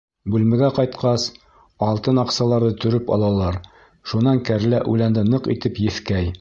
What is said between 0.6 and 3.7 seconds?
ҡайтҡас, алтын аҡсаларҙы төрөп алалар,